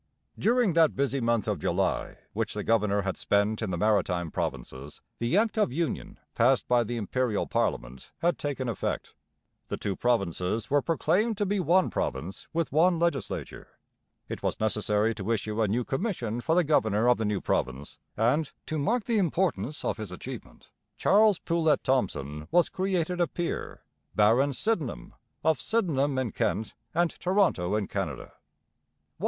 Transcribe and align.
During 0.39 0.73
that 0.73 0.95
busy 0.95 1.21
month 1.21 1.47
of 1.47 1.59
July 1.59 2.17
which 2.33 2.55
the 2.55 2.63
governor 2.63 3.03
had 3.03 3.17
spent 3.17 3.61
in 3.61 3.69
the 3.69 3.77
Maritime 3.77 4.31
Provinces 4.31 4.99
the 5.19 5.37
Act 5.37 5.59
of 5.59 5.71
Union 5.71 6.19
passed 6.33 6.67
by 6.67 6.83
the 6.83 6.97
Imperial 6.97 7.45
parliament 7.45 8.11
had 8.17 8.39
taken 8.39 8.67
effect. 8.67 9.13
The 9.67 9.77
two 9.77 9.95
provinces 9.95 10.71
were 10.71 10.81
proclaimed 10.81 11.37
to 11.37 11.45
be 11.45 11.59
one 11.59 11.91
province 11.91 12.47
with 12.51 12.71
one 12.71 12.97
legislature. 12.97 13.77
It 14.27 14.41
was 14.41 14.59
necessary 14.59 15.13
to 15.13 15.31
issue 15.31 15.61
a 15.61 15.67
new 15.67 15.83
commission 15.85 16.41
for 16.41 16.55
the 16.55 16.63
governor 16.63 17.07
of 17.07 17.19
the 17.19 17.25
new 17.25 17.39
province, 17.39 17.99
and, 18.17 18.51
to 18.65 18.79
mark 18.79 19.03
the 19.03 19.19
importance 19.19 19.85
of 19.85 19.97
his 19.97 20.11
achievement, 20.11 20.71
Charles 20.97 21.37
Poulett 21.37 21.83
Thomson 21.83 22.47
was 22.49 22.69
created 22.69 23.21
a 23.21 23.27
peer, 23.27 23.83
Baron 24.15 24.53
Sydenham 24.53 25.13
of 25.43 25.61
Sydenham 25.61 26.17
in 26.17 26.31
Kent 26.31 26.73
and 26.91 27.11
Toronto 27.19 27.75
in 27.75 27.85
Canada. 27.85 28.31